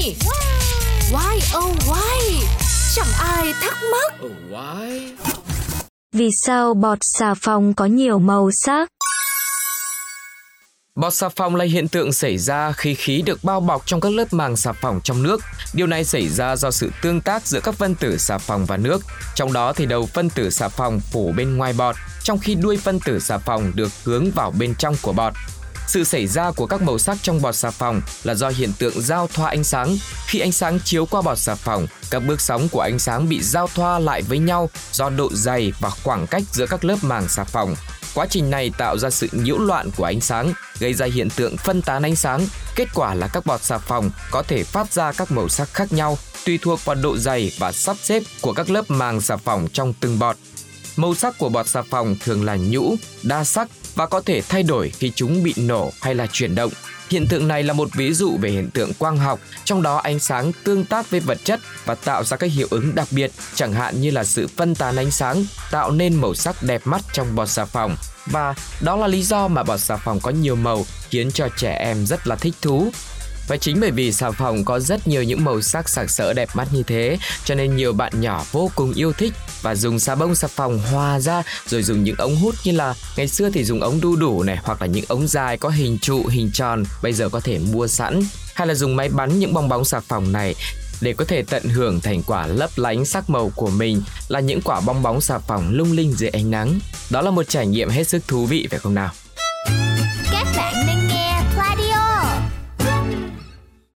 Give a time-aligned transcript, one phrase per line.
[0.00, 2.46] Why oh why?
[2.94, 4.14] Chẳng ai thắc mắc.
[4.24, 5.10] Oh why?
[6.12, 8.88] Vì sao bọt xà phòng có nhiều màu sắc?
[10.94, 14.12] Bọt xà phòng là hiện tượng xảy ra khi khí được bao bọc trong các
[14.12, 15.40] lớp màng xà phòng trong nước.
[15.72, 18.76] Điều này xảy ra do sự tương tác giữa các phân tử xà phòng và
[18.76, 19.02] nước.
[19.34, 22.76] Trong đó thì đầu phân tử xà phòng phủ bên ngoài bọt, trong khi đuôi
[22.76, 25.34] phân tử xà phòng được hướng vào bên trong của bọt.
[25.90, 29.00] Sự xảy ra của các màu sắc trong bọt xà phòng là do hiện tượng
[29.00, 29.96] giao thoa ánh sáng.
[30.26, 33.42] Khi ánh sáng chiếu qua bọt xà phòng, các bước sóng của ánh sáng bị
[33.42, 37.28] giao thoa lại với nhau do độ dày và khoảng cách giữa các lớp màng
[37.28, 37.74] xà phòng.
[38.14, 41.56] Quá trình này tạo ra sự nhiễu loạn của ánh sáng, gây ra hiện tượng
[41.56, 42.46] phân tán ánh sáng.
[42.76, 45.92] Kết quả là các bọt xà phòng có thể phát ra các màu sắc khác
[45.92, 49.68] nhau tùy thuộc vào độ dày và sắp xếp của các lớp màng xà phòng
[49.72, 50.36] trong từng bọt.
[51.00, 54.62] Màu sắc của bọt xà phòng thường là nhũ, đa sắc và có thể thay
[54.62, 56.72] đổi khi chúng bị nổ hay là chuyển động.
[57.10, 60.18] Hiện tượng này là một ví dụ về hiện tượng quang học, trong đó ánh
[60.18, 63.72] sáng tương tác với vật chất và tạo ra các hiệu ứng đặc biệt, chẳng
[63.72, 67.34] hạn như là sự phân tán ánh sáng, tạo nên màu sắc đẹp mắt trong
[67.34, 67.96] bọt xà phòng.
[68.26, 71.72] Và đó là lý do mà bọt xà phòng có nhiều màu khiến cho trẻ
[71.72, 72.90] em rất là thích thú.
[73.50, 76.48] Và chính bởi vì xà phòng có rất nhiều những màu sắc sặc sỡ đẹp
[76.54, 80.14] mắt như thế, cho nên nhiều bạn nhỏ vô cùng yêu thích và dùng xà
[80.14, 83.64] bông xà phòng hòa ra, rồi dùng những ống hút như là ngày xưa thì
[83.64, 86.84] dùng ống đu đủ này, hoặc là những ống dài có hình trụ, hình tròn,
[87.02, 88.20] bây giờ có thể mua sẵn
[88.54, 90.54] hay là dùng máy bắn những bong bóng xà phòng này
[91.00, 94.60] để có thể tận hưởng thành quả lấp lánh sắc màu của mình, là những
[94.62, 96.78] quả bong bóng xà phòng lung linh dưới ánh nắng.
[97.10, 99.10] Đó là một trải nghiệm hết sức thú vị, phải không nào?